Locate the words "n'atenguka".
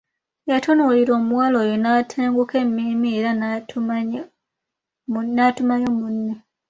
1.79-2.55